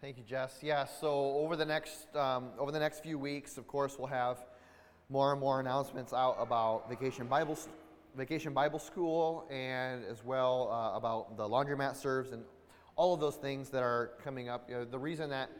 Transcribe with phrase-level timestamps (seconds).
[0.00, 0.60] Thank you, Jess.
[0.62, 4.38] Yeah, so over the next um, over the next few weeks, of course, we'll have
[5.08, 7.58] more and more announcements out about Vacation Bible
[8.16, 12.44] Vacation Bible School, and as well uh, about the laundromat serves and
[12.94, 14.70] all of those things that are coming up.
[14.70, 15.50] You know, the reason that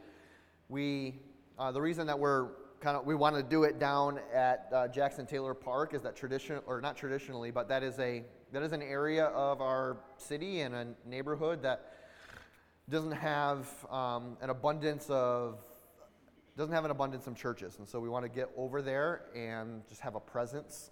[0.69, 1.17] we
[1.59, 4.87] uh, the reason that we're kind of we want to do it down at uh,
[4.87, 8.71] Jackson Taylor Park is that tradition or not traditionally, but that is a that is
[8.71, 11.93] an area of our city and a neighborhood that
[12.91, 15.59] doesn't have um, an abundance of
[16.57, 19.87] doesn't have an abundance of churches, and so we want to get over there and
[19.89, 20.91] just have a presence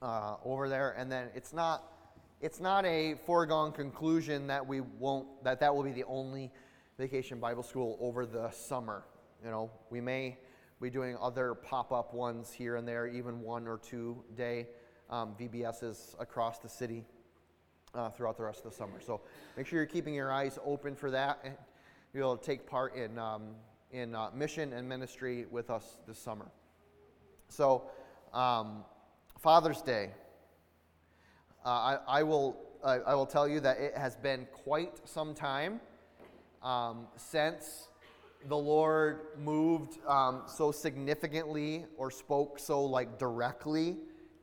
[0.00, 0.92] uh, over there.
[0.92, 1.84] And then it's not
[2.40, 6.50] it's not a foregone conclusion that we won't that that will be the only
[6.98, 9.04] vacation Bible school over the summer.
[9.44, 10.38] You know, we may
[10.80, 14.68] be doing other pop-up ones here and there, even one or two day
[15.10, 17.04] um, VBSs across the city
[17.96, 19.00] uh, throughout the rest of the summer.
[19.00, 19.20] So
[19.56, 21.40] make sure you're keeping your eyes open for that.
[21.44, 21.54] And
[22.12, 23.54] you'll take part in, um,
[23.90, 26.46] in uh, mission and ministry with us this summer.
[27.48, 27.84] So,
[28.32, 28.84] um,
[29.38, 30.10] Father's Day.
[31.64, 35.80] Uh, I, I, will, I will tell you that it has been quite some time
[36.62, 37.88] um, since
[38.48, 43.96] the Lord moved um, so significantly or spoke so like directly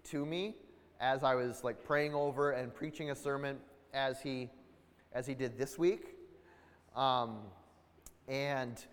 [0.06, 0.56] to me
[1.04, 3.58] as I was like praying over and preaching a sermon
[3.94, 4.50] as he
[5.12, 6.16] as he did this week.
[6.96, 7.40] Um,
[8.30, 8.84] and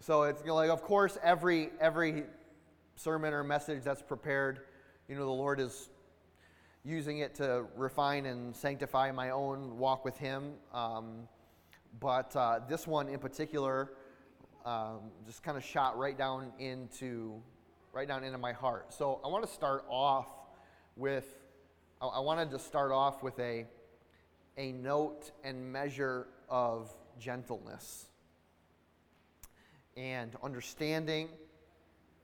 [0.00, 2.24] so it's you know, like of course every every
[2.96, 4.62] sermon or message that's prepared,
[5.08, 5.90] you know, the Lord is
[6.84, 10.54] using it to refine and sanctify my own walk with Him.
[10.72, 11.28] Um,
[12.00, 13.92] but uh, this one in particular
[14.64, 17.40] um, just kind of shot right down into
[17.92, 18.92] right down into my heart.
[18.92, 20.26] So I want to start off
[20.96, 21.43] with
[22.12, 23.66] I wanted to start off with a,
[24.58, 28.06] a note and measure of gentleness
[29.96, 31.28] and understanding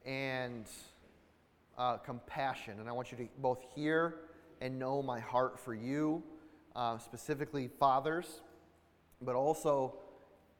[0.05, 0.67] and
[1.78, 2.78] uh, compassion.
[2.78, 4.16] And I want you to both hear
[4.60, 6.22] and know my heart for you,
[6.77, 8.43] uh, specifically fathers,
[9.22, 9.94] but also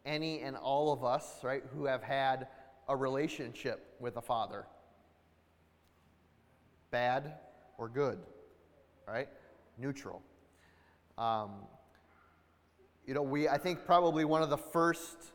[0.07, 2.47] any and all of us, right, who have had
[2.89, 4.65] a relationship with a father,
[6.91, 7.35] bad
[7.77, 8.19] or good
[9.11, 9.29] right?
[9.79, 10.23] Neutral.
[11.19, 11.51] Um,
[13.07, 15.33] you know, we, I think probably one of the first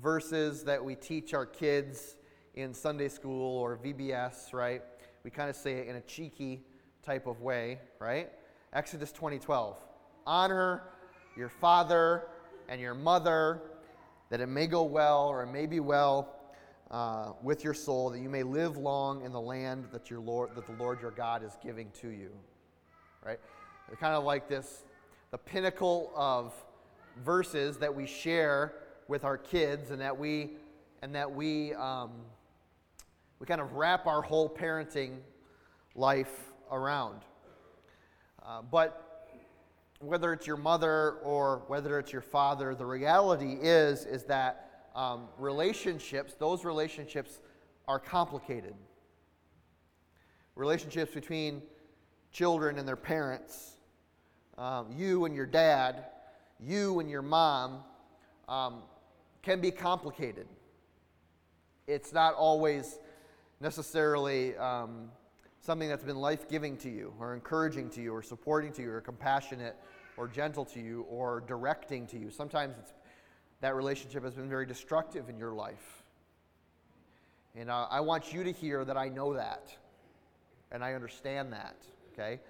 [0.00, 2.16] verses that we teach our kids
[2.54, 4.82] in Sunday school or VBS, right?
[5.24, 6.62] We kind of say it in a cheeky
[7.02, 8.30] type of way, right?
[8.72, 9.76] Exodus 20:12.
[10.26, 10.82] Honor
[11.36, 12.28] your father
[12.68, 13.62] and your mother,
[14.30, 16.34] that it may go well or it may be well
[16.90, 20.54] uh, with your soul, that you may live long in the land that your Lord,
[20.54, 22.30] that the Lord your God is giving to you
[23.28, 23.40] right?
[23.86, 24.84] They're kind of like this
[25.32, 26.54] the pinnacle of
[27.22, 28.72] verses that we share
[29.06, 30.52] with our kids and that we
[31.02, 32.10] and that we um,
[33.38, 35.18] we kind of wrap our whole parenting
[35.94, 37.20] life around.
[38.42, 39.26] Uh, but
[40.00, 45.28] whether it's your mother or whether it's your father, the reality is is that um,
[45.36, 47.40] relationships, those relationships,
[47.86, 48.74] are complicated.
[50.54, 51.60] Relationships between
[52.32, 53.72] children and their parents,
[54.56, 56.04] um, you and your dad,
[56.60, 57.80] you and your mom,
[58.48, 58.82] um,
[59.42, 60.46] can be complicated.
[61.86, 62.98] It's not always
[63.60, 65.10] necessarily um,
[65.60, 68.90] something that's been life giving to you, or encouraging to you, or supporting to you,
[68.90, 69.76] or compassionate,
[70.16, 72.30] or gentle to you, or directing to you.
[72.30, 72.74] Sometimes
[73.60, 76.02] that relationship has been very destructive in your life.
[77.56, 79.74] And uh, I want you to hear that I know that,
[80.70, 81.76] and I understand that
[82.18, 82.40] okay?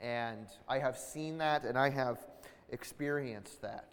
[0.00, 2.18] And I have seen that and I have
[2.70, 3.92] experienced that.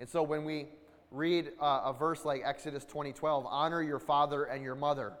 [0.00, 0.68] And so when we
[1.10, 5.12] read uh, a verse like Exodus 20:12, honor your father and your mother,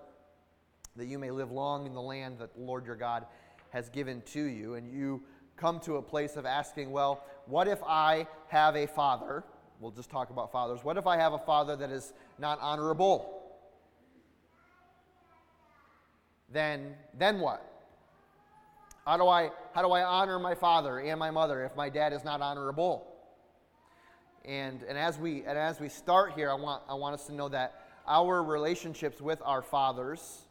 [0.96, 3.26] that you may live long in the land that the Lord your God
[3.70, 5.22] has given to you, and you
[5.56, 9.44] come to a place of asking, well, what if I have a father?
[9.80, 10.82] We'll just talk about fathers.
[10.82, 13.42] What if I have a father that is not honorable?
[16.50, 17.73] Then, then what?
[19.04, 22.12] How do I, how do I honor my father and my mother if my dad
[22.12, 23.06] is not honorable?
[24.44, 27.34] And, and, as, we, and as we start here, I want, I want us to
[27.34, 30.42] know that our relationships with our fathers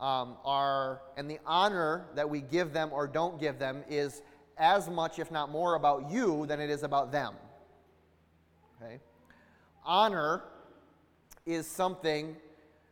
[0.00, 4.22] um, are, and the honor that we give them or don't give them is
[4.58, 7.34] as much, if not more, about you than it is about them.
[8.82, 8.98] Okay?
[9.84, 10.42] Honor
[11.44, 12.36] is something,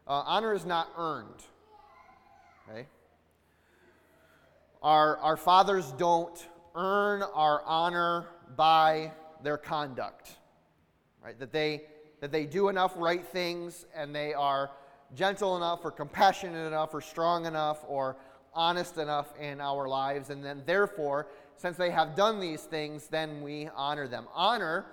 [0.06, 1.42] uh, honor is not earned.
[2.68, 2.86] Okay?
[4.84, 10.32] Our, our fathers don't earn our honor by their conduct,
[11.24, 11.38] right?
[11.38, 11.84] That they,
[12.20, 14.70] that they do enough right things and they are
[15.14, 18.18] gentle enough or compassionate enough or strong enough or
[18.52, 20.28] honest enough in our lives.
[20.28, 24.26] And then, therefore, since they have done these things, then we honor them.
[24.34, 24.84] Honor,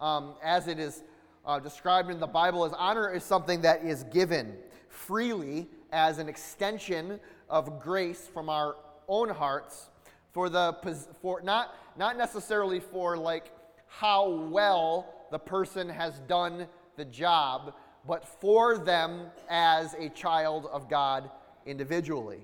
[0.00, 1.04] um, as it is
[1.44, 4.56] uh, described in the Bible, is honor is something that is given
[4.88, 8.74] freely as an extension of grace from our
[9.08, 9.90] own hearts
[10.32, 10.76] for the
[11.22, 13.50] for not not necessarily for like
[13.86, 16.66] how well the person has done
[16.96, 17.74] the job,
[18.06, 21.30] but for them as a child of God
[21.64, 22.40] individually.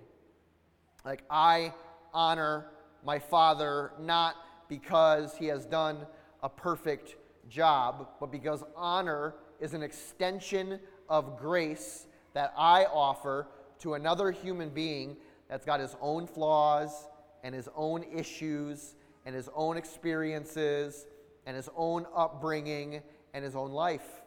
[1.05, 1.75] Like I
[2.13, 2.67] honor
[3.05, 4.37] my father not
[4.69, 6.07] because he has done
[6.43, 7.17] a perfect
[7.49, 13.47] job, but because honor is an extension of grace that I offer
[13.81, 15.17] to another human being
[15.53, 17.09] that's got his own flaws
[17.45, 18.95] and his own issues
[19.27, 21.05] and his own experiences
[21.45, 23.03] and his own upbringing
[23.35, 24.23] and his own life.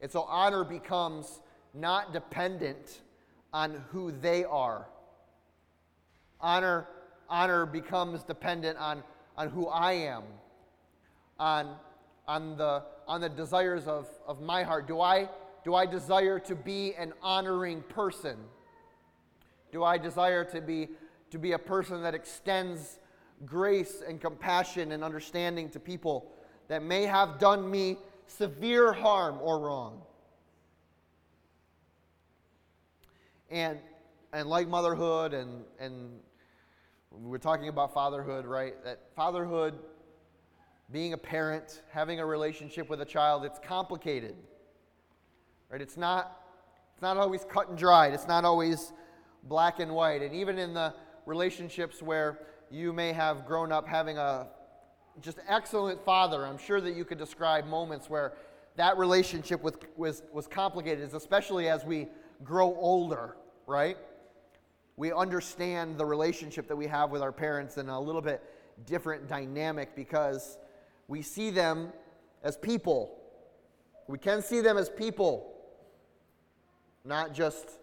[0.00, 1.40] And so honor becomes
[1.74, 3.02] not dependent
[3.52, 4.86] on who they are.
[6.40, 6.88] Honor,
[7.28, 9.02] honor becomes dependent on,
[9.36, 10.22] on who I am,
[11.38, 11.76] on,
[12.26, 14.88] on, the, on the desires of, of my heart.
[14.88, 15.28] Do I,
[15.64, 18.36] do I desire to be an honoring person?
[19.72, 20.90] Do I desire to be,
[21.30, 22.98] to be a person that extends
[23.46, 26.30] grace and compassion and understanding to people
[26.68, 27.96] that may have done me
[28.26, 30.02] severe harm or wrong?
[33.50, 33.78] And,
[34.32, 36.20] and like motherhood and, and
[37.10, 38.74] we're talking about fatherhood, right?
[38.84, 39.78] That fatherhood,
[40.90, 44.34] being a parent, having a relationship with a child, it's complicated.
[45.70, 45.80] Right?
[45.80, 46.40] It's not,
[46.92, 48.12] it's not always cut and dried.
[48.12, 48.92] It's not always
[49.44, 50.22] black and white.
[50.22, 50.94] And even in the
[51.26, 52.40] relationships where
[52.70, 54.48] you may have grown up having a
[55.20, 58.34] just excellent father, I'm sure that you could describe moments where
[58.76, 62.08] that relationship with, was, was complicated, especially as we
[62.42, 63.36] grow older,
[63.66, 63.96] right?
[64.96, 68.42] We understand the relationship that we have with our parents in a little bit
[68.86, 70.58] different dynamic because
[71.06, 71.92] we see them
[72.42, 73.16] as people.
[74.08, 75.53] We can see them as people
[77.04, 77.78] not just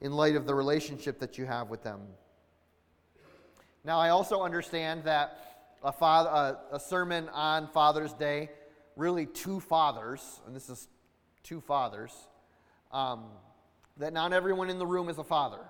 [0.00, 2.00] in light of the relationship that you have with them.
[3.84, 8.50] Now, I also understand that a, father, a, a sermon on Father's Day,
[8.96, 10.88] really two fathers, and this is
[11.42, 12.12] two fathers,
[12.92, 13.24] um,
[13.96, 15.60] that not everyone in the room is a father.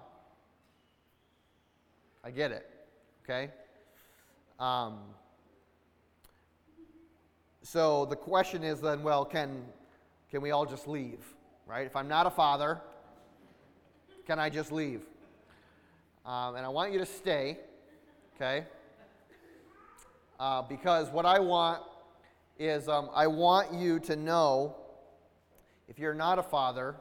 [2.25, 2.69] I get it,
[3.25, 3.51] okay?
[4.59, 4.99] Um,
[7.63, 9.63] so the question is then, well, can,
[10.31, 11.25] can we all just leave?
[11.69, 11.87] Right?
[11.87, 12.81] If I'm not a father,
[14.27, 15.03] can I just leave?
[16.25, 17.59] Um, and I want you to stay,
[18.35, 18.65] okay?
[20.41, 21.83] Uh, because what I want
[22.59, 24.77] is um, I want you to know,
[25.89, 26.97] if you're not a father,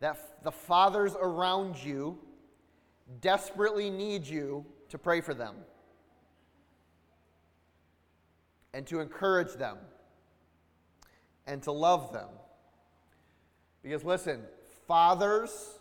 [0.00, 2.18] that f- the fathers around you
[3.20, 5.54] desperately need you to pray for them
[8.74, 9.78] and to encourage them
[11.46, 12.28] and to love them
[13.86, 14.40] because listen,
[14.88, 15.78] fathers,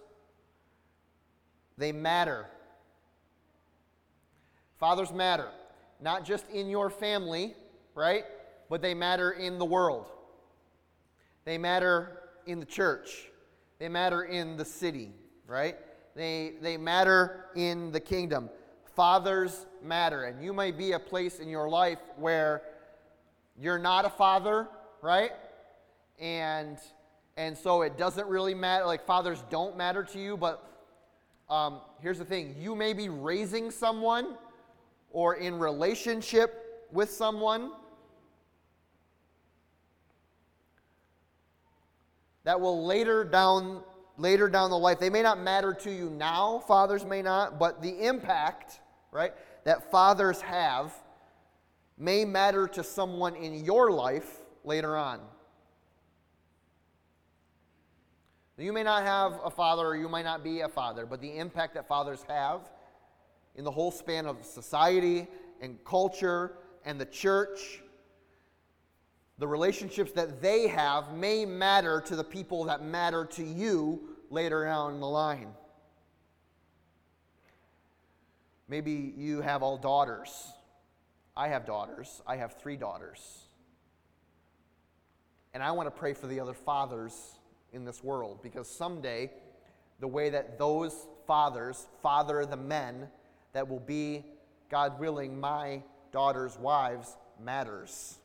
[1.75, 2.45] they matter.
[4.79, 5.47] Fathers matter,
[5.99, 7.55] not just in your family,
[7.95, 8.23] right?
[8.69, 10.05] But they matter in the world.
[11.45, 13.31] They matter in the church.
[13.79, 15.09] They matter in the city,
[15.47, 15.75] right?
[16.15, 18.51] They, they matter in the kingdom.
[18.95, 20.25] Fathers matter.
[20.25, 22.61] And you may be a place in your life where
[23.59, 24.67] you're not a father,
[25.01, 25.31] right?
[26.19, 26.77] And
[27.37, 30.65] and so it doesn't really matter, like fathers don't matter to you, but
[31.49, 32.55] um, here's the thing.
[32.59, 34.35] You may be raising someone
[35.11, 37.71] or in relationship with someone
[42.45, 43.81] that will later down
[44.17, 47.81] later down the life they may not matter to you now fathers may not but
[47.81, 48.79] the impact
[49.11, 49.33] right
[49.65, 50.93] that fathers have
[51.97, 55.19] may matter to someone in your life later on
[58.57, 61.37] You may not have a father or you might not be a father, but the
[61.37, 62.69] impact that fathers have
[63.55, 65.27] in the whole span of society
[65.61, 66.53] and culture
[66.85, 67.81] and the church,
[69.39, 74.63] the relationships that they have may matter to the people that matter to you later
[74.63, 75.53] down the line.
[78.69, 80.47] Maybe you have all daughters.
[81.35, 82.21] I have daughters.
[82.25, 83.19] I have three daughters.
[85.53, 87.13] And I want to pray for the other fathers
[87.75, 89.29] in this world because someday
[89.99, 93.07] the way that those fathers father the men
[93.53, 94.25] that will be,
[94.71, 98.17] God willing, my daughter's wives matters.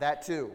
[0.00, 0.50] That too.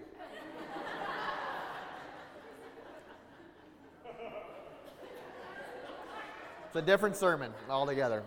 [6.68, 8.24] it's a different sermon altogether.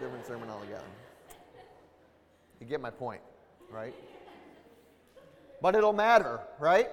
[0.00, 0.84] Different sermon altogether.
[2.60, 3.22] You get my point,
[3.70, 3.94] right?
[5.62, 6.88] But it'll matter, right?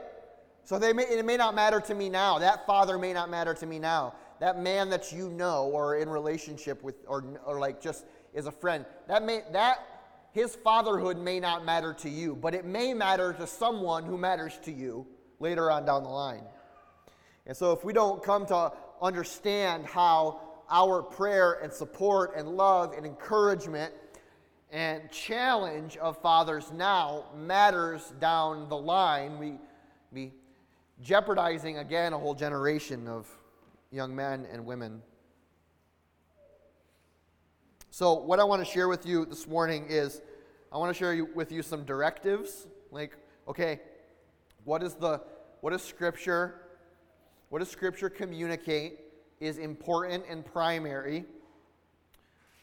[0.67, 2.39] So they may, it may not matter to me now.
[2.39, 4.15] That father may not matter to me now.
[4.41, 8.51] That man that you know or in relationship with or, or like just is a
[8.51, 9.77] friend, that may that
[10.33, 14.59] his fatherhood may not matter to you, but it may matter to someone who matters
[14.65, 15.07] to you
[15.39, 16.43] later on down the line.
[17.45, 22.91] And so if we don't come to understand how our prayer and support and love
[22.91, 23.93] and encouragement
[24.69, 29.53] and challenge of fathers now matters down the line, we
[30.13, 30.33] be
[31.01, 33.27] jeopardizing again a whole generation of
[33.91, 35.01] young men and women.
[37.91, 40.21] So, what I want to share with you this morning is
[40.71, 42.67] I want to share with you some directives.
[42.91, 43.79] Like, okay,
[44.65, 45.21] what is the
[45.61, 46.61] what does Scripture
[47.49, 48.99] what does Scripture communicate
[49.39, 51.23] is important and primary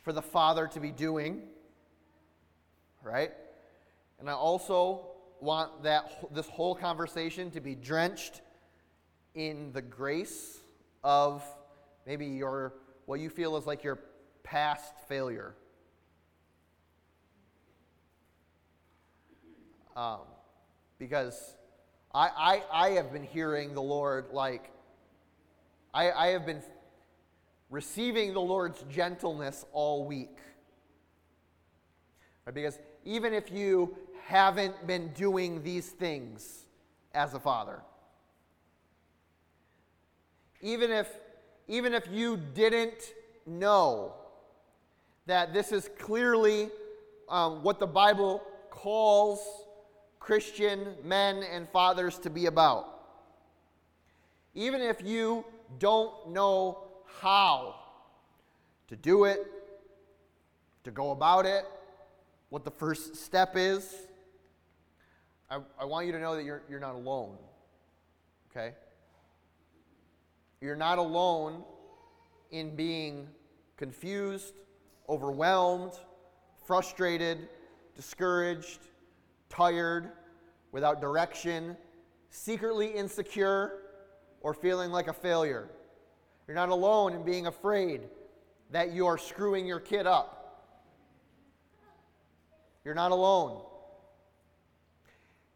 [0.02, 1.42] for the father to be doing?
[3.02, 3.32] Right?
[4.20, 5.13] And I also
[5.44, 8.40] want that this whole conversation to be drenched
[9.34, 10.58] in the grace
[11.04, 11.44] of
[12.06, 12.72] maybe your
[13.04, 13.98] what you feel is like your
[14.42, 15.54] past failure.
[19.94, 20.20] Um,
[20.98, 21.54] because
[22.14, 24.70] I, I, I have been hearing the Lord like,
[25.92, 26.62] I, I have been
[27.70, 30.38] receiving the Lord's gentleness all week.
[32.46, 32.54] Right?
[32.54, 36.64] Because even if you haven't been doing these things
[37.14, 37.80] as a father,
[40.60, 41.08] even if,
[41.68, 43.12] even if you didn't
[43.46, 44.14] know
[45.26, 46.70] that this is clearly
[47.28, 49.40] um, what the Bible calls
[50.18, 52.88] Christian men and fathers to be about.
[54.54, 55.44] Even if you
[55.78, 56.78] don't know
[57.20, 57.74] how
[58.88, 59.46] to do it,
[60.84, 61.64] to go about it,
[62.48, 64.06] what the first step is,
[65.54, 67.36] I, I want you to know that you're, you're not alone.
[68.50, 68.74] Okay?
[70.60, 71.62] You're not alone
[72.50, 73.28] in being
[73.76, 74.54] confused,
[75.08, 75.92] overwhelmed,
[76.66, 77.48] frustrated,
[77.94, 78.80] discouraged,
[79.48, 80.10] tired,
[80.72, 81.76] without direction,
[82.30, 83.82] secretly insecure,
[84.40, 85.68] or feeling like a failure.
[86.48, 88.02] You're not alone in being afraid
[88.72, 90.40] that you are screwing your kid up.
[92.84, 93.62] You're not alone.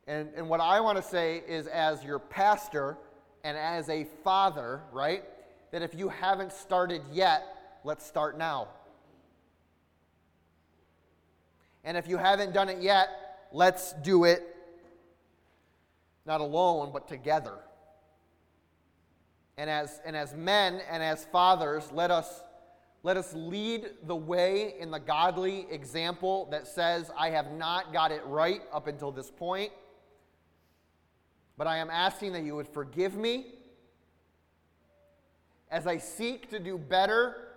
[0.09, 2.97] And, and what I want to say is, as your pastor
[3.45, 5.23] and as a father, right,
[5.71, 7.45] that if you haven't started yet,
[7.85, 8.69] let's start now.
[11.85, 13.09] And if you haven't done it yet,
[13.53, 14.57] let's do it
[16.25, 17.55] not alone, but together.
[19.57, 22.43] And as, and as men and as fathers, let us,
[23.03, 28.13] let us lead the way in the godly example that says, I have not got
[28.13, 29.73] it right up until this point,
[31.59, 33.47] but I am asking that you would forgive me
[35.71, 37.49] as I seek to do better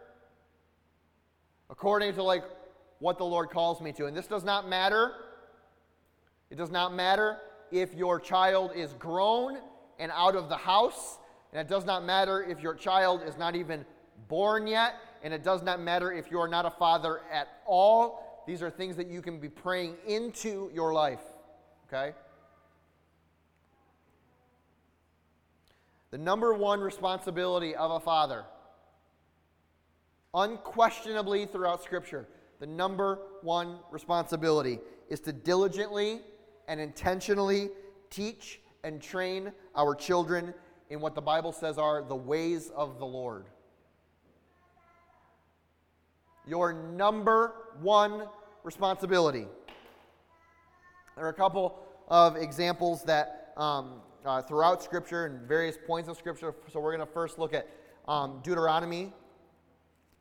[1.69, 2.43] according to like
[2.99, 4.07] what the Lord calls me to.
[4.07, 5.13] And this does not matter
[6.51, 7.37] it does not matter
[7.71, 9.57] if your child is grown
[9.97, 11.17] and out of the house,
[11.53, 13.85] and it does not matter if your child is not even
[14.27, 18.43] born yet, and it does not matter if you are not a father at all.
[18.45, 21.21] These are things that you can be praying into your life,
[21.87, 22.13] okay?
[26.11, 28.43] The number one responsibility of a father,
[30.33, 32.27] unquestionably throughout Scripture,
[32.59, 36.19] the number one responsibility is to diligently
[36.67, 37.69] and intentionally
[38.09, 40.53] teach and train our children
[40.89, 43.45] in what the Bible says are the ways of the Lord.
[46.45, 48.27] Your number one
[48.63, 49.47] responsibility.
[51.15, 56.17] There are a couple of examples that um, uh, throughout Scripture and various points of
[56.17, 56.53] Scripture.
[56.71, 57.67] So we're going to first look at
[58.07, 59.13] um, Deuteronomy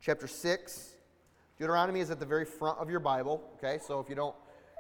[0.01, 0.95] chapter 6.
[1.59, 3.79] Deuteronomy is at the very front of your Bible, okay?
[3.87, 4.35] So if you don't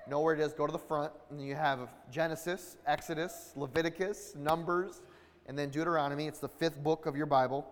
[0.09, 5.03] know where it is, go to the front, and you have Genesis, Exodus, Leviticus, Numbers,
[5.47, 6.27] and then Deuteronomy.
[6.27, 7.67] It's the fifth book of your Bible.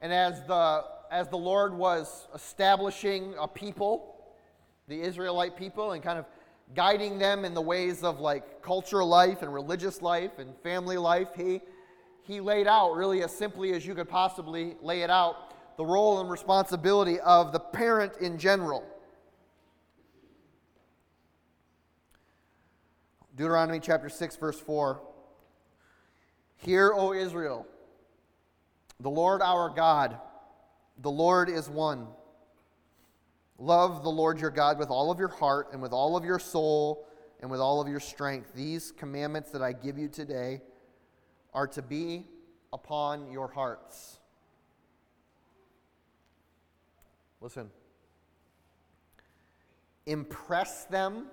[0.00, 4.16] And as the, as the Lord was establishing a people,
[4.86, 6.24] the Israelite people, and kind of
[6.74, 11.28] guiding them in the ways of like cultural life and religious life and family life.
[11.36, 11.60] He,
[12.22, 16.20] he laid out, really as simply as you could possibly lay it out, the role
[16.20, 18.84] and responsibility of the parent in general.
[23.36, 25.00] Deuteronomy chapter 6, verse 4.
[26.56, 27.66] Hear, O Israel,
[28.98, 30.18] the Lord our God,
[31.00, 32.08] the Lord is one.
[33.58, 36.38] Love the Lord your God with all of your heart and with all of your
[36.38, 37.08] soul
[37.40, 38.52] and with all of your strength.
[38.54, 40.62] These commandments that I give you today
[41.52, 42.26] are to be
[42.72, 44.20] upon your hearts.
[47.40, 47.70] Listen.
[50.06, 51.26] Impress them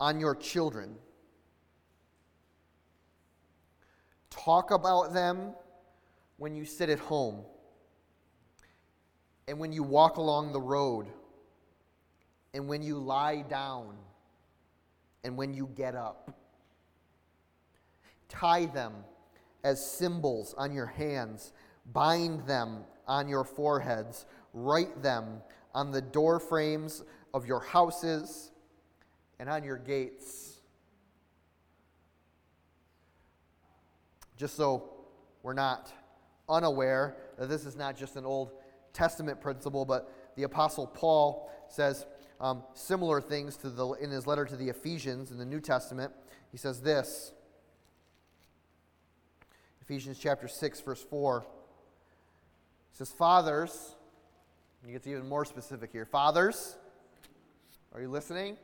[0.00, 0.96] on your children.
[4.30, 5.52] Talk about them
[6.36, 7.44] when you sit at home
[9.48, 11.06] and when you walk along the road
[12.54, 13.94] and when you lie down
[15.24, 16.36] and when you get up.
[18.28, 18.92] Tie them
[19.64, 21.52] as symbols on your hands,
[21.92, 25.40] bind them on your foreheads, write them
[25.74, 28.50] on the door frames of your houses
[29.38, 30.60] and on your gates.
[34.36, 34.90] Just so
[35.42, 35.92] we're not
[36.48, 38.50] unaware that this is not just an Old
[38.92, 42.06] Testament principle, but the Apostle Paul says
[42.40, 46.12] um, similar things to the, in his letter to the Ephesians in the New Testament.
[46.50, 47.32] He says this
[49.80, 51.44] Ephesians chapter 6, verse 4.
[52.90, 53.94] He says, Fathers,
[54.84, 56.04] he gets even more specific here.
[56.04, 56.76] Fathers,
[57.94, 58.56] are you listening?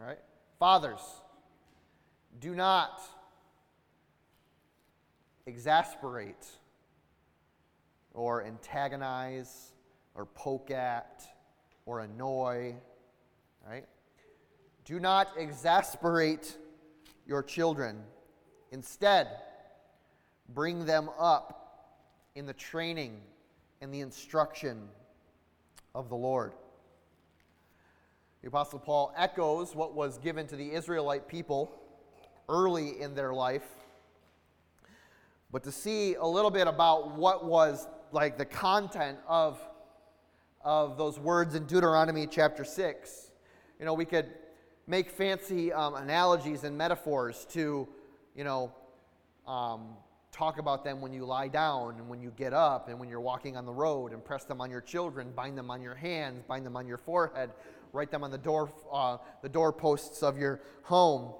[0.00, 0.18] All right?
[0.58, 1.00] Fathers,
[2.40, 3.00] do not
[5.46, 6.46] exasperate
[8.14, 9.72] or antagonize
[10.14, 11.22] or poke at
[11.86, 12.74] or annoy,
[13.66, 13.86] right?
[14.84, 16.56] Do not exasperate
[17.26, 18.02] your children.
[18.70, 19.28] Instead,
[20.48, 21.98] bring them up
[22.34, 23.20] in the training
[23.80, 24.88] and the instruction
[25.94, 26.52] of the Lord.
[28.42, 31.70] The Apostle Paul echoes what was given to the Israelite people
[32.48, 33.66] early in their life.
[35.52, 39.58] But to see a little bit about what was like the content of,
[40.62, 43.30] of those words in Deuteronomy chapter 6,
[43.78, 44.26] you know, we could
[44.86, 47.88] make fancy um, analogies and metaphors to,
[48.36, 48.72] you know,
[49.46, 49.96] um,
[50.30, 53.20] talk about them when you lie down and when you get up and when you're
[53.20, 56.42] walking on the road and press them on your children, bind them on your hands,
[56.46, 57.50] bind them on your forehead,
[57.92, 61.32] write them on the door, uh, the doorposts of your home.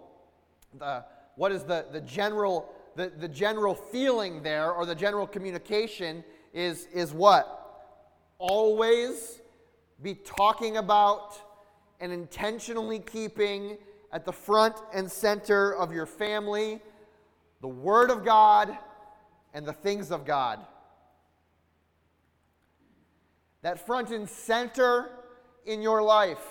[0.79, 1.05] The,
[1.37, 6.23] what is the, the general the, the general feeling there or the general communication
[6.53, 7.59] is, is what?
[8.39, 9.41] Always
[10.03, 11.35] be talking about
[12.01, 13.79] and intentionally keeping
[14.13, 16.81] at the front and center of your family
[17.61, 18.77] the Word of God
[19.55, 20.59] and the things of God.
[23.63, 25.11] That front and center
[25.65, 26.45] in your life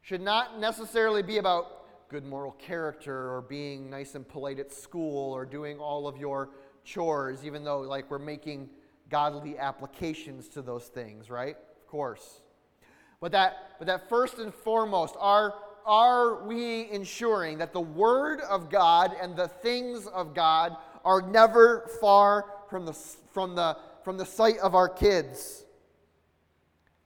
[0.00, 5.32] should not necessarily be about good moral character or being nice and polite at school
[5.34, 6.48] or doing all of your
[6.82, 8.70] chores, even though, like, we're making
[9.10, 11.56] godly applications to those things, right?
[11.76, 12.40] Of course.
[13.20, 15.54] But that, but that first and foremost, our
[15.86, 21.88] are we ensuring that the Word of God and the things of God are never
[22.00, 25.64] far from the, from the, from the sight of our kids?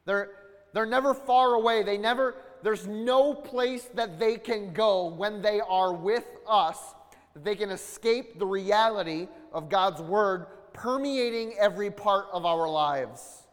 [0.04, 0.30] They're,
[0.72, 1.82] they're never far away.
[1.82, 6.78] They never, there's no place that they can go when they are with us
[7.34, 13.44] that they can escape the reality of God's Word permeating every part of our lives.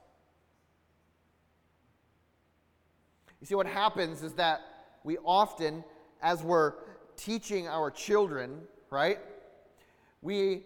[3.39, 4.59] You see, what happens is that
[5.05, 5.85] we often,
[6.21, 6.73] as we're
[7.15, 9.19] teaching our children, right,
[10.21, 10.63] we,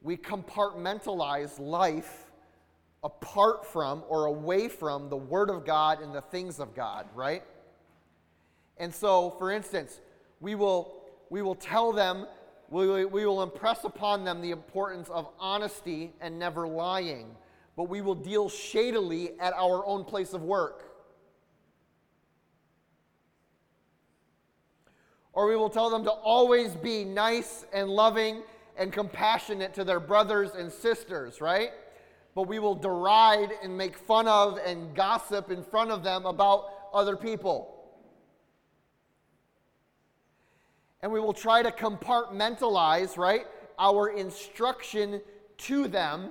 [0.00, 2.30] we compartmentalize life
[3.02, 7.42] apart from or away from the Word of God and the things of God, right?
[8.78, 10.00] And so, for instance,
[10.40, 12.26] we will, we will tell them,
[12.70, 17.36] we, we will impress upon them the importance of honesty and never lying,
[17.76, 20.94] but we will deal shadily at our own place of work.
[25.32, 28.42] Or we will tell them to always be nice and loving
[28.76, 31.70] and compassionate to their brothers and sisters, right?
[32.34, 36.66] But we will deride and make fun of and gossip in front of them about
[36.92, 37.73] other people.
[41.04, 43.44] And we will try to compartmentalize, right,
[43.78, 45.20] our instruction
[45.58, 46.30] to them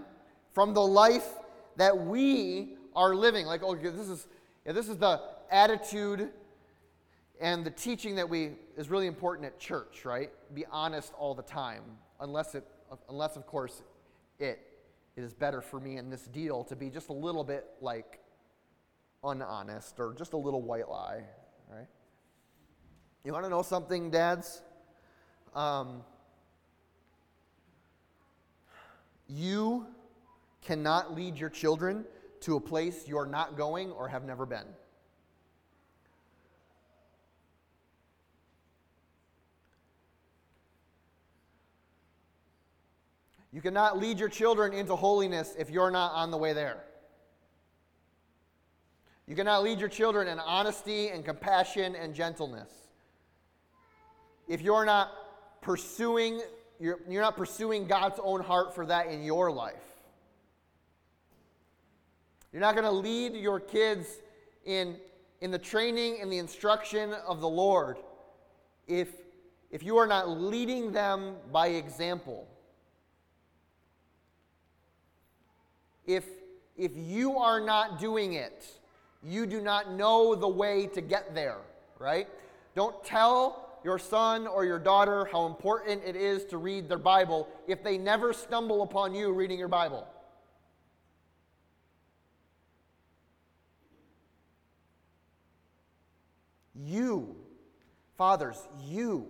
[0.51, 1.29] from the life
[1.75, 3.45] that we are living.
[3.45, 4.25] Like, oh, this is,
[4.65, 6.31] yeah, this is the attitude
[7.39, 10.31] and the teaching that we is really important at church, right?
[10.55, 11.83] Be honest all the time,
[12.19, 12.65] unless it,
[13.09, 13.83] unless of course,
[14.39, 14.59] it,
[15.15, 18.21] it is better for me in this deal to be just a little bit like
[19.23, 21.21] unhonest or just a little white lie,
[21.71, 21.85] right?
[23.23, 24.61] You want to know something, dads?
[25.55, 26.03] Um,
[29.29, 29.87] you
[30.61, 32.03] cannot lead your children
[32.41, 34.65] to a place you're not going or have never been.
[43.53, 46.83] You cannot lead your children into holiness if you're not on the way there.
[49.27, 52.82] You cannot lead your children in honesty and compassion and gentleness.
[54.47, 55.11] If you're not
[55.61, 56.41] pursuing
[56.83, 59.75] you're, you're not pursuing God's own heart for that in your life.
[62.51, 64.07] You're not going to lead your kids
[64.65, 64.97] in,
[65.39, 67.97] in the training and the instruction of the Lord
[68.85, 69.07] if,
[69.71, 72.47] if you are not leading them by example.
[76.05, 76.25] If,
[76.75, 78.65] if you are not doing it,
[79.23, 81.59] you do not know the way to get there,
[81.97, 82.27] right?
[82.75, 87.47] Don't tell your son or your daughter how important it is to read their Bible
[87.67, 90.07] if they never stumble upon you reading your Bible.
[96.75, 97.35] You,
[98.17, 99.27] fathers, you,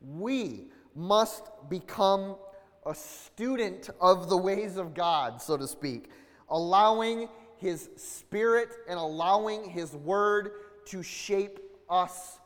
[0.00, 2.36] we must become
[2.84, 6.10] a student of the ways of God, so to speak,
[6.48, 10.52] allowing His Spirit and allowing His Word
[10.86, 11.58] to shape
[11.90, 12.38] us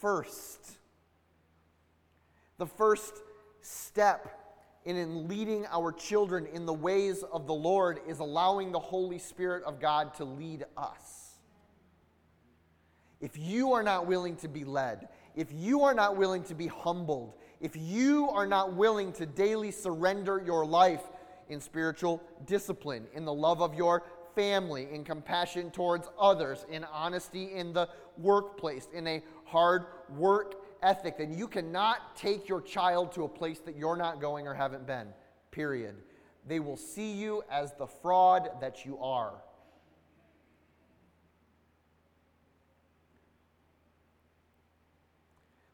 [0.00, 0.77] first.
[2.58, 3.22] The first
[3.60, 4.34] step
[4.84, 9.62] in leading our children in the ways of the Lord is allowing the Holy Spirit
[9.64, 11.36] of God to lead us.
[13.20, 16.68] If you are not willing to be led, if you are not willing to be
[16.68, 21.02] humbled, if you are not willing to daily surrender your life
[21.48, 27.52] in spiritual discipline, in the love of your family, in compassion towards others, in honesty
[27.52, 33.24] in the workplace, in a hard work ethic, then you cannot take your child to
[33.24, 35.08] a place that you're not going or haven't been.
[35.50, 35.96] Period.
[36.46, 39.34] They will see you as the fraud that you are.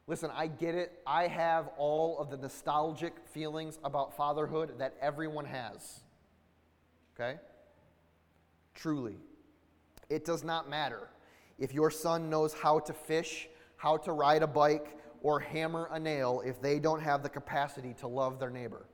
[0.07, 1.01] Listen, I get it.
[1.07, 6.01] I have all of the nostalgic feelings about fatherhood that everyone has.
[7.15, 7.39] Okay?
[8.75, 9.17] Truly.
[10.09, 11.09] It does not matter
[11.57, 13.47] if your son knows how to fish
[13.85, 17.93] how to ride a bike or hammer a nail if they don't have the capacity
[17.93, 18.87] to love their neighbor.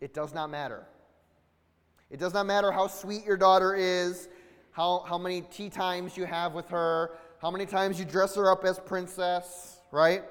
[0.00, 0.86] It does not matter.
[2.10, 4.30] It does not matter how sweet your daughter is,
[4.70, 8.50] how, how many tea times you have with her, how many times you dress her
[8.50, 10.22] up as princess, right?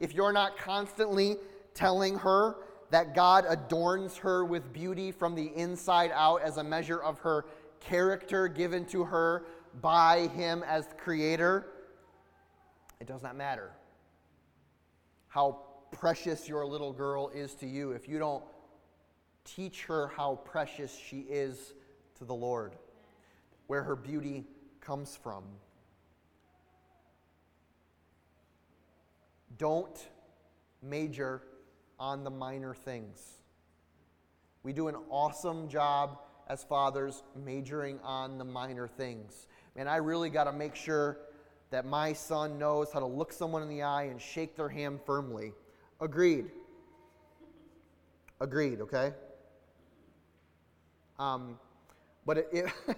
[0.00, 1.36] If you're not constantly
[1.74, 2.56] telling her
[2.90, 7.44] that God adorns her with beauty from the inside out as a measure of her
[7.80, 9.44] character given to her
[9.80, 11.66] by Him as creator,
[13.00, 13.72] it does not matter
[15.28, 15.60] how
[15.92, 18.44] precious your little girl is to you if you don't
[19.44, 21.72] teach her how precious she is
[22.18, 22.74] to the Lord,
[23.68, 24.44] where her beauty
[24.80, 25.44] comes from.
[29.56, 30.08] Don't
[30.82, 31.42] major
[31.98, 33.38] on the minor things.
[34.62, 36.18] We do an awesome job
[36.50, 39.46] as fathers majoring on the minor things.
[39.76, 41.18] Man, I really got to make sure
[41.70, 44.98] that my son knows how to look someone in the eye and shake their hand
[45.06, 45.52] firmly.
[46.00, 46.46] Agreed.
[48.40, 49.12] Agreed, okay?
[51.20, 51.56] Um,
[52.26, 52.72] but if,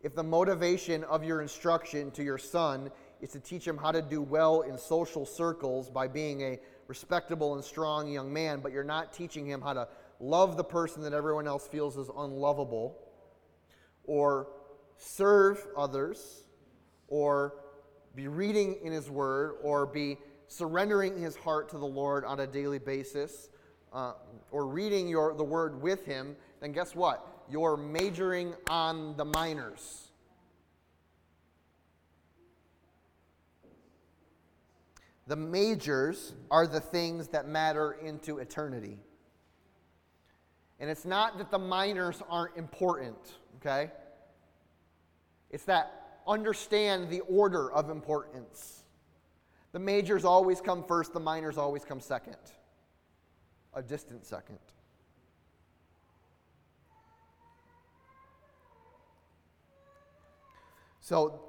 [0.00, 2.90] if the motivation of your instruction to your son
[3.20, 7.54] is to teach him how to do well in social circles by being a respectable
[7.54, 9.86] and strong young man, but you're not teaching him how to
[10.20, 12.98] love the person that everyone else feels is unlovable,
[14.04, 14.48] or
[14.96, 16.44] serve others,
[17.08, 17.54] or
[18.14, 22.46] be reading in His Word, or be surrendering his heart to the Lord on a
[22.46, 23.50] daily basis,
[23.92, 24.14] uh,
[24.50, 27.44] or reading your, the Word with Him, then guess what?
[27.50, 30.08] You're majoring on the minors.
[35.26, 38.98] The majors are the things that matter into eternity.
[40.80, 43.16] And it's not that the minors aren't important,
[43.56, 43.90] okay?
[45.50, 48.84] It's that understand the order of importance.
[49.72, 52.36] The majors always come first, the minors always come second,
[53.74, 54.58] a distant second.
[61.00, 61.40] So,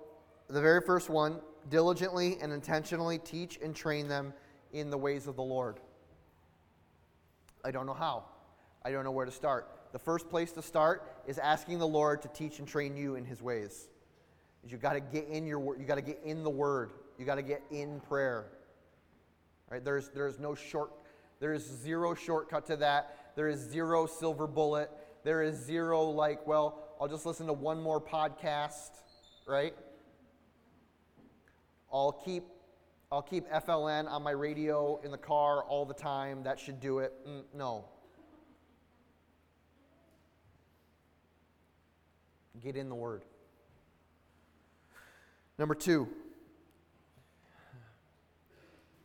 [0.47, 4.33] the very first one diligently and intentionally teach and train them
[4.71, 5.79] in the ways of the Lord.
[7.63, 8.23] I don't know how.
[8.83, 9.67] I don't know where to start.
[9.91, 13.25] The first place to start is asking the Lord to teach and train you in
[13.25, 13.89] his ways.
[14.67, 15.79] you got to get in your word.
[15.79, 16.91] You got to get in the word.
[17.17, 18.45] You got to get in prayer.
[19.69, 19.83] Right?
[19.83, 20.91] There's there's no short.
[21.39, 23.33] There is zero shortcut to that.
[23.35, 24.89] There is zero silver bullet.
[25.23, 28.91] There is zero like, well, I'll just listen to one more podcast,
[29.47, 29.73] right?
[31.91, 32.43] I'll keep
[33.11, 36.43] I'll keep FLN on my radio in the car all the time.
[36.43, 37.13] That should do it.
[37.27, 37.85] Mm, no.
[42.61, 43.23] Get in the Word.
[45.57, 46.07] Number two,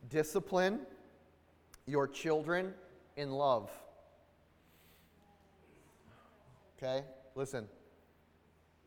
[0.09, 0.79] discipline
[1.85, 2.73] your children
[3.17, 3.69] in love.
[6.77, 7.03] Okay?
[7.35, 7.67] Listen.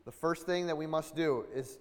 [0.05, 1.77] The first thing that we must do is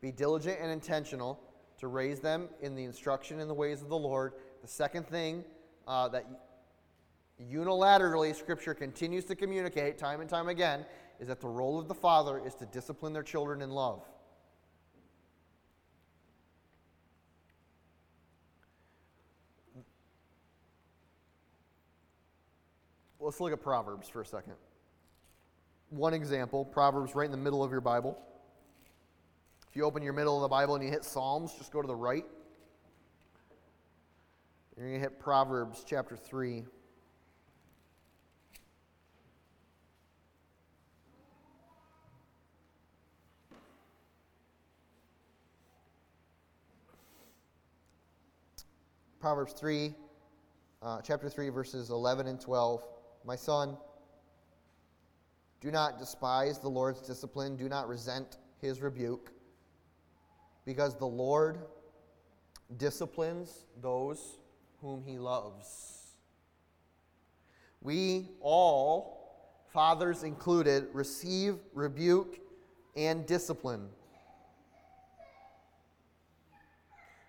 [0.00, 1.40] be diligent and intentional
[1.78, 4.34] to raise them in the instruction and the ways of the Lord.
[4.60, 5.44] The second thing
[5.88, 6.26] uh, that
[7.42, 10.84] unilaterally Scripture continues to communicate time and time again
[11.20, 14.02] is that the role of the father is to discipline their children in love.
[23.20, 24.54] Let's look at Proverbs for a second.
[25.90, 28.18] One example, Proverbs right in the middle of your Bible.
[29.68, 31.86] If you open your middle of the Bible and you hit Psalms, just go to
[31.86, 32.24] the right.
[34.76, 36.64] You're going to hit Proverbs chapter 3.
[49.20, 49.94] Proverbs 3,
[50.82, 52.82] uh, chapter 3, verses 11 and 12.
[53.26, 53.76] My son,
[55.60, 59.30] do not despise the Lord's discipline, do not resent his rebuke,
[60.64, 61.58] because the Lord
[62.78, 64.38] disciplines those
[64.80, 66.14] whom he loves.
[67.82, 72.40] We all, fathers included, receive rebuke
[72.96, 73.86] and discipline.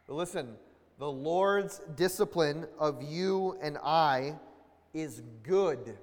[0.08, 0.56] But listen,
[1.02, 4.36] the Lord's discipline of you and I
[4.94, 5.98] is good.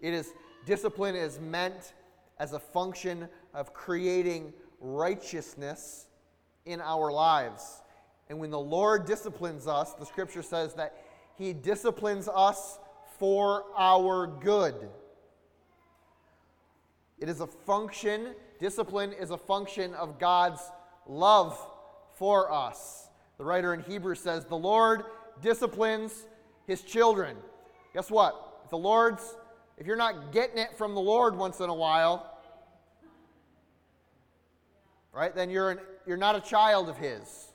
[0.00, 0.32] It is
[0.64, 1.92] discipline is meant
[2.38, 6.06] as a function of creating righteousness
[6.64, 7.82] in our lives.
[8.30, 10.94] And when the Lord disciplines us, the scripture says that
[11.36, 12.78] he disciplines us
[13.18, 14.88] for our good.
[17.18, 18.28] It is a function,
[18.58, 20.62] discipline is a function of God's
[21.06, 21.58] love
[22.16, 23.08] for us.
[23.38, 25.04] The writer in Hebrews says, The Lord
[25.42, 26.26] disciplines
[26.66, 27.36] his children.
[27.94, 28.60] Guess what?
[28.64, 29.36] If the Lord's,
[29.78, 32.38] if you're not getting it from the Lord once in a while,
[35.12, 37.52] right, then you're, an, you're not a child of his.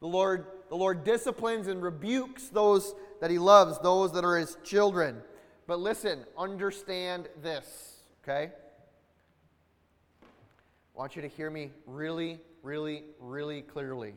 [0.00, 4.56] The Lord, the Lord disciplines and rebukes those that he loves, those that are his
[4.64, 5.22] children.
[5.66, 8.50] But listen, understand this, okay?
[10.94, 14.14] I want you to hear me really really, really clearly.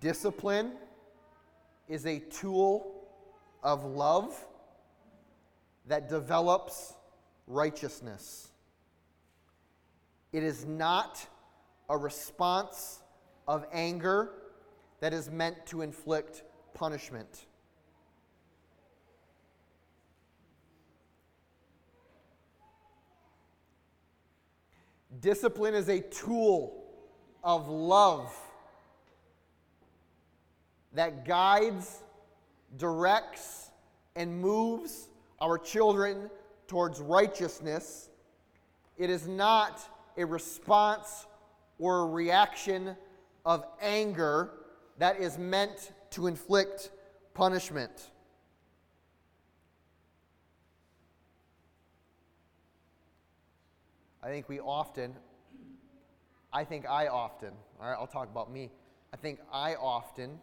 [0.00, 0.72] Discipline
[1.88, 3.04] is a tool
[3.62, 4.46] of love
[5.86, 6.94] that develops
[7.46, 8.48] righteousness.
[10.32, 11.26] It is not
[11.88, 13.00] a response
[13.46, 14.30] of anger
[15.00, 16.42] that is meant to inflict
[16.74, 17.46] punishment.
[25.20, 26.84] Discipline is a tool
[27.44, 28.34] of love
[30.94, 32.02] that guides,
[32.76, 33.70] directs,
[34.16, 35.08] and moves
[35.40, 36.30] our children
[36.66, 38.08] towards righteousness.
[38.96, 39.80] It is not
[40.16, 41.26] a response
[41.78, 42.96] or a reaction
[43.44, 44.50] of anger
[44.98, 46.90] that is meant to inflict
[47.34, 48.11] punishment.
[54.22, 55.14] I think we often,
[56.52, 58.70] I think I often, all right, I'll talk about me.
[59.12, 60.38] I think I often,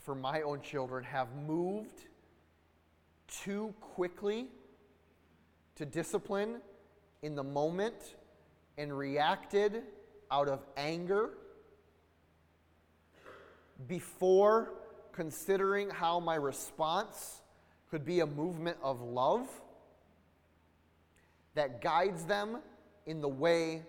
[0.00, 2.08] for my own children, have moved
[3.28, 4.48] too quickly
[5.76, 6.56] to discipline
[7.22, 8.16] in the moment
[8.76, 9.84] and reacted
[10.30, 11.30] out of anger
[13.86, 14.74] before
[15.12, 17.40] considering how my response
[17.88, 19.48] could be a movement of love
[21.56, 22.58] that guides them
[23.06, 23.82] in the way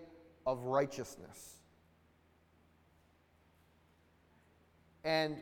[0.46, 1.56] of righteousness.
[5.04, 5.36] And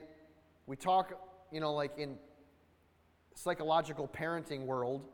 [0.67, 1.13] we talk,
[1.53, 2.17] you know, like in
[3.35, 5.09] psychological parenting world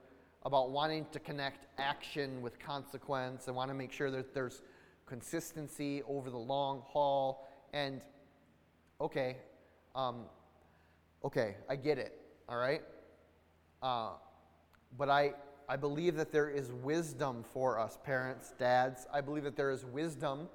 [0.44, 4.62] about wanting to connect action with consequence and want to make sure that there's
[5.06, 7.46] consistency over the long haul.
[7.74, 8.00] And
[9.00, 9.36] okay,
[9.94, 10.24] um,
[11.22, 12.18] okay, I get it.
[12.48, 12.82] All right,
[13.82, 14.12] uh,
[14.98, 15.34] but I
[15.72, 19.06] I believe that there is wisdom for us, parents, dads.
[19.10, 20.50] I believe that there is wisdom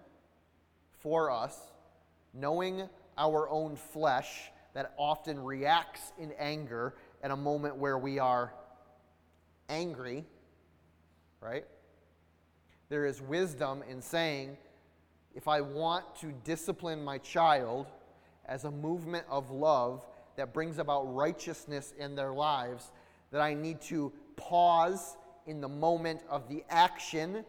[0.99, 1.57] for us,
[2.35, 8.53] knowing our own flesh that often reacts in anger at a moment where we are
[9.69, 10.23] angry,
[11.41, 11.65] right?
[12.89, 14.55] There is wisdom in saying,
[15.33, 17.87] if I want to discipline my child
[18.45, 22.91] as a movement of love that brings about righteousness in their lives,
[23.31, 27.43] that I need to pause in the moment of the action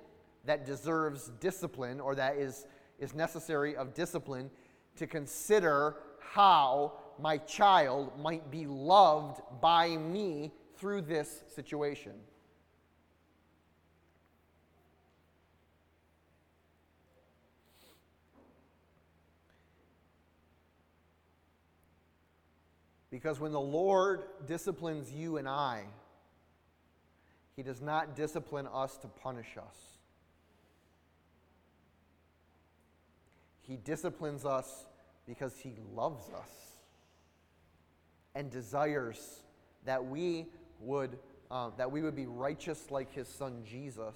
[0.45, 2.67] that deserves discipline or that is,
[2.99, 4.51] is necessary of discipline
[4.97, 12.13] to consider how my child might be loved by me through this situation.
[23.11, 25.85] Because when the Lord disciplines you and I,
[27.59, 29.99] He does not discipline us to punish us.
[33.63, 34.87] He disciplines us
[35.27, 36.53] because He loves us
[38.37, 39.43] and desires
[39.87, 40.47] that we
[40.79, 41.19] would,
[41.51, 44.15] uh, that we would be righteous like His Son Jesus.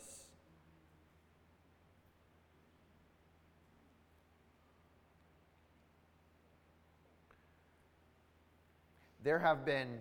[9.25, 9.99] There have been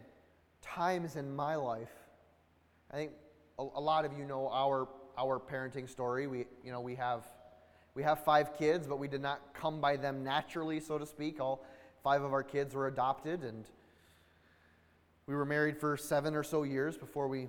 [0.62, 1.89] times in my life,
[2.91, 3.12] I think
[3.62, 6.28] a, a lot of you know our, our parenting story.
[6.28, 7.24] We, you know, we have,
[7.95, 11.39] we have five kids, but we did not come by them naturally, so to speak.
[11.39, 11.63] All
[12.04, 13.65] five of our kids were adopted, and
[15.28, 17.47] we were married for seven or so years before we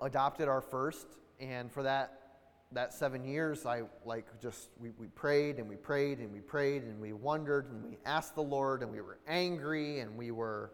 [0.00, 1.06] adopted our first.
[1.40, 2.20] And for that,
[2.72, 6.82] that seven years, I like just, we, we prayed and we prayed and we prayed
[6.82, 10.70] and we wondered and we asked the Lord and we were angry and we were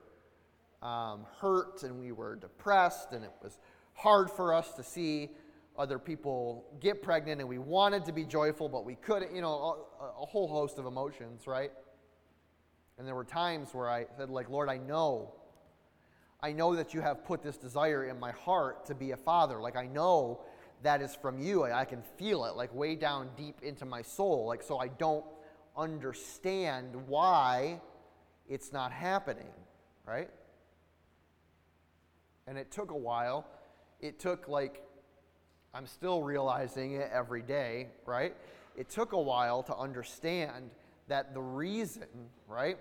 [0.83, 3.59] um, hurt and we were depressed and it was
[3.95, 5.31] hard for us to see
[5.79, 9.87] other people get pregnant and we wanted to be joyful but we couldn't you know
[10.01, 11.73] a, a, whole host of emotions right?
[12.99, 15.35] And there were times where i said like lord i know.
[16.45, 19.61] I know that you have put this desire in my heart to be a father.
[19.61, 20.41] Like i know
[20.83, 21.63] that is from you.
[21.63, 24.47] I, I can feel it like way down deep into my soul.
[24.47, 25.25] Like so i don't
[25.77, 27.81] understand why
[28.49, 29.49] it's not happening
[30.07, 30.29] right?
[32.47, 33.47] And it took a while.
[34.03, 34.83] It took like,
[35.73, 38.35] I'm still realizing it every day, right?
[38.77, 40.71] It took a while to understand
[41.09, 42.07] that the reason,
[42.47, 42.79] right,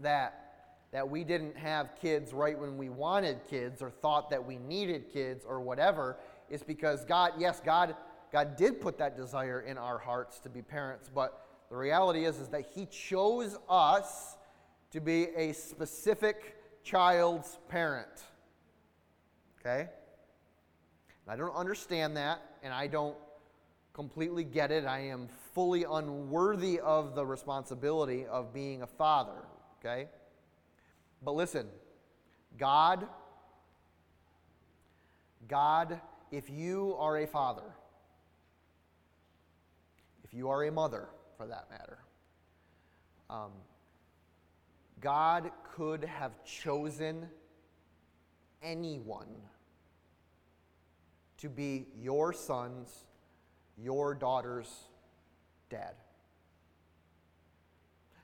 [0.00, 0.52] that
[0.92, 5.10] that we didn't have kids right when we wanted kids or thought that we needed
[5.10, 6.18] kids or whatever
[6.50, 7.96] is because God, yes, God
[8.30, 12.38] God did put that desire in our hearts to be parents, but the reality is
[12.38, 14.36] is that he chose us
[14.90, 18.24] to be a specific child's parent.
[19.60, 19.88] Okay?
[21.28, 23.16] I don't understand that, and I don't
[23.92, 24.84] completely get it.
[24.84, 29.46] I am fully unworthy of the responsibility of being a father.
[29.78, 30.08] Okay?
[31.22, 31.66] But listen,
[32.58, 33.06] God,
[35.48, 37.74] God, if you are a father,
[40.24, 41.98] if you are a mother, for that matter,
[43.30, 43.50] um,
[45.00, 47.28] God could have chosen
[48.62, 49.28] anyone
[51.42, 52.88] to be your son's,
[53.76, 54.68] your daughter's
[55.70, 55.94] dad.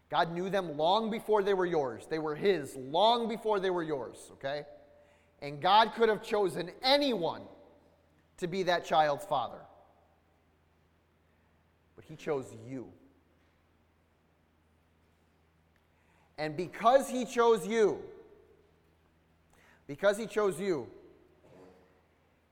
[0.08, 2.06] God knew them long before they were yours.
[2.08, 4.66] They were His long before they were yours, okay?
[5.42, 7.42] And God could have chosen anyone
[8.36, 9.62] to be that child's father.
[11.96, 12.86] But He chose you.
[16.38, 17.98] And because He chose you,
[19.88, 20.86] because He chose you,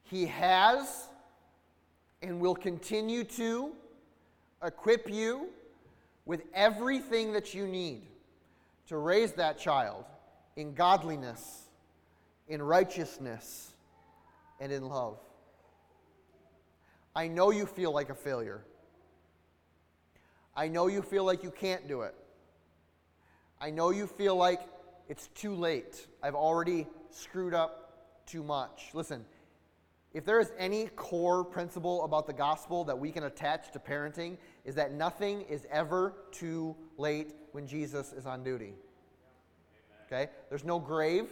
[0.07, 1.09] He has
[2.23, 3.73] and will continue to
[4.65, 5.49] equip you
[6.25, 8.03] with everything that you need
[8.89, 10.05] to raise that child
[10.57, 11.63] in godliness,
[12.49, 13.73] in righteousness,
[14.61, 15.19] and in love.
[17.15, 18.63] I know you feel like a failure.
[20.55, 22.15] I know you feel like you can't do it.
[23.61, 24.61] I know you feel like
[25.09, 26.07] it's too late.
[26.23, 28.91] I've already screwed up too much.
[28.93, 29.25] Listen,
[30.17, 34.39] if there is any core principle about the gospel that we can attach to parenting,
[34.65, 38.73] is that nothing is ever too late when Jesus is on duty.
[40.07, 40.31] Okay?
[40.49, 41.27] There's no grave,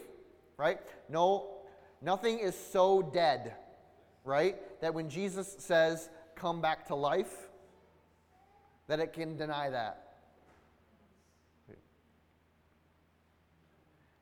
[0.59, 0.81] right?
[1.09, 1.63] No,
[2.03, 3.55] nothing is so dead,
[4.23, 4.57] right?
[4.83, 7.49] That when Jesus says, come back to life,
[8.87, 10.19] that it can deny that.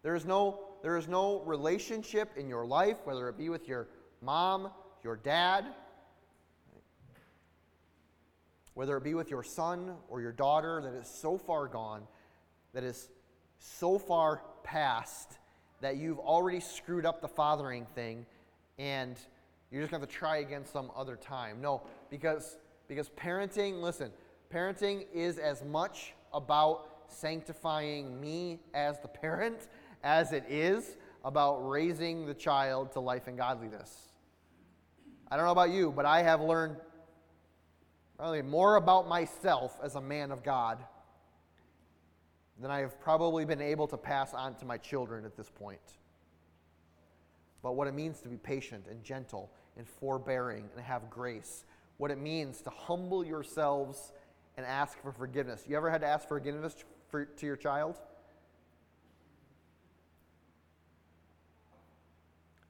[0.05, 3.89] There is no, there is no relationship in your life, whether it be with your
[4.23, 4.71] mom,
[5.03, 5.67] your dad,
[8.75, 12.03] whether it be with your son or your daughter that is so far gone,
[12.73, 13.11] that is
[13.59, 15.39] so far past
[15.81, 18.25] that you've already screwed up the fathering thing
[18.79, 19.19] and
[19.71, 21.61] you're just going to have to try again some other time.
[21.61, 22.59] No, because
[22.89, 24.11] because parenting, listen,
[24.53, 29.69] parenting is as much about sanctifying me as the parent
[30.05, 34.12] as it is about raising the child to life and godliness.
[35.33, 36.77] I don't know about you, but I have learned
[38.19, 40.85] probably more about myself as a man of God
[42.61, 45.81] than I have probably been able to pass on to my children at this point.
[47.63, 51.65] But what it means to be patient and gentle and forbearing and have grace,
[51.97, 54.13] what it means to humble yourselves
[54.59, 55.65] and ask for forgiveness.
[55.67, 56.75] You ever had to ask for forgiveness
[57.09, 57.95] for, to your child?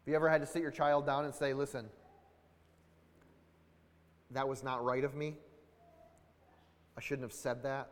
[0.05, 1.87] Have you ever had to sit your child down and say, listen,
[4.33, 5.37] that was not right of me?
[6.97, 7.89] I shouldn't have said that.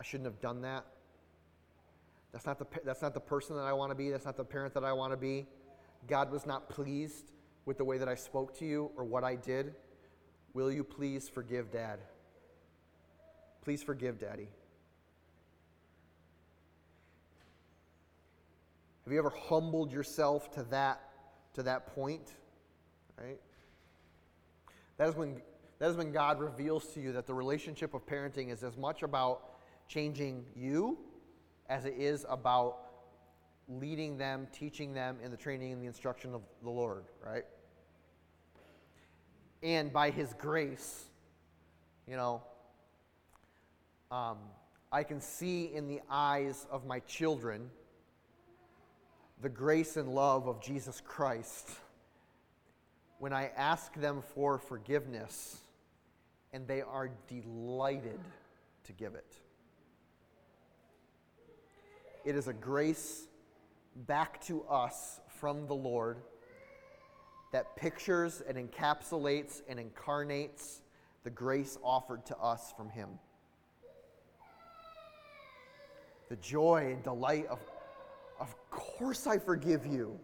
[0.00, 0.84] I shouldn't have done that.
[2.32, 4.10] That's not the, that's not the person that I want to be.
[4.10, 5.46] That's not the parent that I want to be.
[6.06, 7.32] God was not pleased
[7.64, 9.74] with the way that I spoke to you or what I did.
[10.52, 11.98] Will you please forgive dad?
[13.62, 14.48] Please forgive daddy.
[19.04, 21.00] Have you ever humbled yourself to that,
[21.54, 22.32] to that point?
[23.16, 23.40] Right?
[24.98, 25.40] That is, when,
[25.78, 29.02] that is when God reveals to you that the relationship of parenting is as much
[29.02, 29.42] about
[29.88, 30.98] changing you
[31.68, 32.78] as it is about
[33.68, 37.44] leading them, teaching them in the training and the instruction of the Lord, right?
[39.62, 41.04] And by His grace,
[42.06, 42.42] you know,
[44.10, 44.38] um,
[44.92, 47.70] I can see in the eyes of my children
[49.42, 51.68] the grace and love of Jesus Christ
[53.18, 55.58] when I ask them for forgiveness
[56.52, 58.20] and they are delighted
[58.84, 59.34] to give it.
[62.24, 63.28] It is a grace
[64.06, 66.18] back to us from the Lord
[67.52, 70.82] that pictures and encapsulates and incarnates
[71.24, 73.08] the grace offered to us from Him.
[76.28, 77.60] The joy and delight of
[78.38, 80.18] of course I forgive you.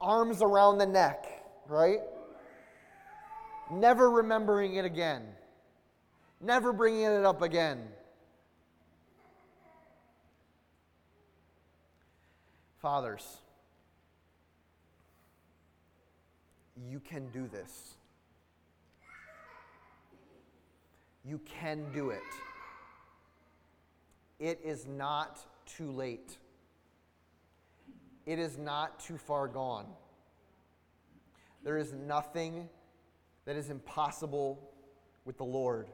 [0.00, 2.00] Arms around the neck, right?
[3.70, 5.22] Never remembering it again.
[6.40, 7.88] Never bringing it up again.
[12.78, 13.38] Fathers,
[16.88, 17.96] you can do this.
[21.24, 22.20] You can do it.
[24.38, 26.38] It is not too late
[28.26, 29.86] it is not too far gone.
[31.62, 32.68] There is nothing
[33.44, 34.70] that is impossible
[35.24, 35.88] with the Lord.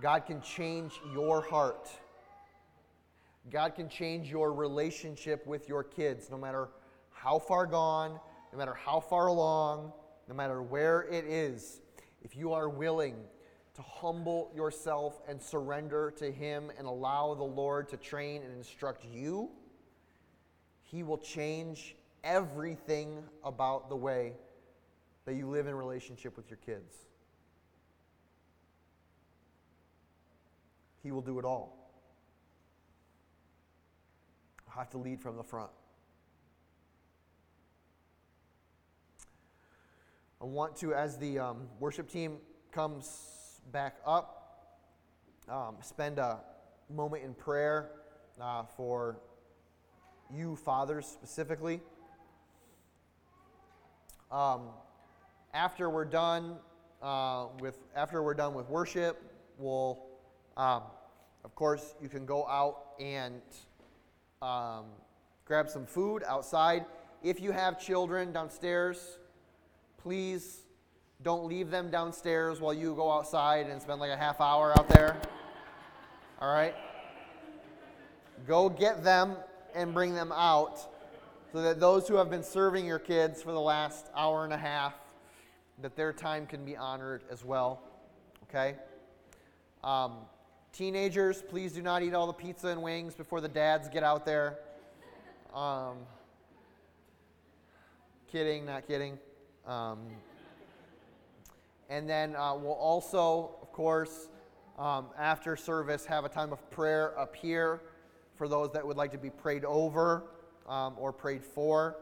[0.00, 1.88] God can change your heart.
[3.50, 6.68] God can change your relationship with your kids, no matter
[7.10, 8.18] how far gone,
[8.52, 9.92] no matter how far along,
[10.28, 11.80] no matter where it is.
[12.22, 13.16] If you are willing
[13.74, 19.04] to humble yourself and surrender to Him and allow the Lord to train and instruct
[19.04, 19.50] you,
[20.82, 24.32] He will change everything about the way
[25.24, 26.96] that you live in relationship with your kids.
[31.02, 31.78] He will do it all.
[34.74, 35.70] I have to lead from the front.
[40.40, 42.38] I want to, as the um, worship team
[42.72, 44.78] comes back up,
[45.48, 46.40] um, spend a
[46.92, 47.90] moment in prayer
[48.40, 49.20] uh, for
[50.34, 51.80] you fathers specifically.
[54.32, 54.62] Um,
[55.52, 56.56] after we're done
[57.02, 59.22] uh, with after we're done with worship,
[59.58, 59.98] we'll
[60.56, 60.84] um,
[61.44, 63.42] of course you can go out and
[64.40, 64.86] um,
[65.44, 66.86] grab some food outside.
[67.22, 69.18] If you have children downstairs,
[69.98, 70.62] please
[71.22, 74.88] don't leave them downstairs while you go outside and spend like a half hour out
[74.88, 75.20] there.
[76.40, 76.74] All right?
[78.48, 79.36] Go get them
[79.74, 80.91] and bring them out
[81.52, 84.58] so that those who have been serving your kids for the last hour and a
[84.58, 84.94] half
[85.82, 87.82] that their time can be honored as well.
[88.44, 88.76] Okay?
[89.84, 90.14] Um,
[90.72, 94.24] teenagers, please do not eat all the pizza and wings before the dads get out
[94.24, 94.60] there.
[95.54, 95.98] Um,
[98.30, 99.18] kidding, not kidding.
[99.66, 99.98] Um,
[101.90, 104.28] and then uh, we'll also, of course,
[104.78, 107.82] um, after service, have a time of prayer up here
[108.36, 110.24] for those that would like to be prayed over
[110.72, 111.98] um, or prayed for,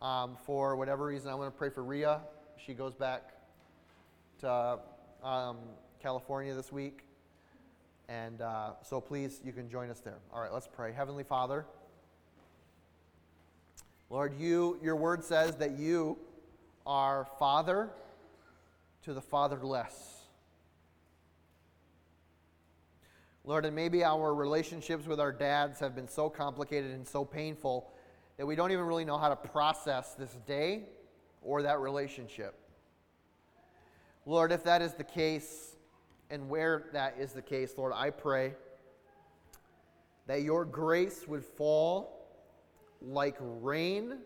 [0.00, 2.20] um, for whatever reason, I want to pray for Ria.
[2.64, 3.30] She goes back
[4.40, 4.78] to
[5.24, 5.56] um,
[6.00, 7.00] California this week.
[8.08, 10.18] And uh, so please, you can join us there.
[10.32, 10.92] All right, let's pray.
[10.92, 11.66] Heavenly Father,
[14.08, 16.16] Lord, you, your word says that you
[16.86, 17.90] are Father
[19.04, 20.26] to the fatherless.
[23.44, 27.91] Lord, and maybe our relationships with our dads have been so complicated and so painful
[28.42, 30.82] that we don't even really know how to process this day
[31.42, 32.58] or that relationship.
[34.26, 35.76] Lord, if that is the case,
[36.28, 38.54] and where that is the case, Lord, I pray
[40.26, 42.26] that your grace would fall
[43.00, 44.18] like rain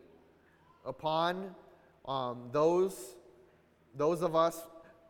[0.87, 1.55] upon
[2.09, 3.17] um, those,
[3.97, 4.59] those of us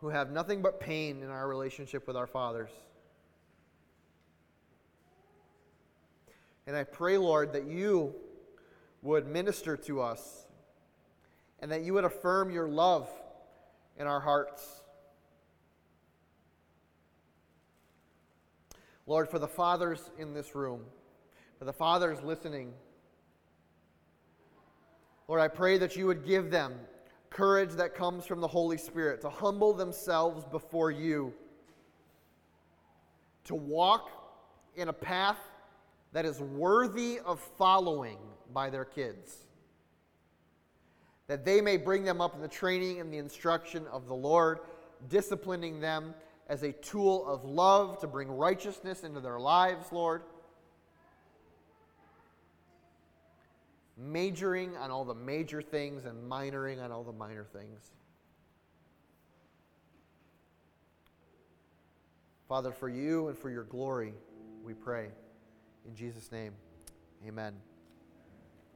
[0.01, 2.71] who have nothing but pain in our relationship with our fathers.
[6.67, 8.13] And I pray, Lord, that you
[9.03, 10.47] would minister to us
[11.61, 13.09] and that you would affirm your love
[13.99, 14.83] in our hearts.
[19.07, 20.83] Lord, for the fathers in this room,
[21.59, 22.73] for the fathers listening,
[25.29, 26.75] Lord, I pray that you would give them
[27.31, 31.33] courage that comes from the Holy Spirit to humble themselves before you,
[33.45, 34.11] to walk
[34.77, 35.39] in a path
[36.13, 38.19] that is worthy of following
[38.53, 39.45] by their kids.
[41.27, 44.61] That they may bring them up in the training and the instruction of the Lord,
[45.09, 46.15] disciplining them
[46.49, 50.23] as a tool of love to bring righteousness into their lives, Lord.
[53.99, 57.91] Majoring on all the major things and minoring on all the minor things.
[62.49, 64.15] Father, for you and for your glory,
[64.63, 65.09] we pray.
[65.89, 66.53] In Jesus' name,
[67.27, 67.55] amen.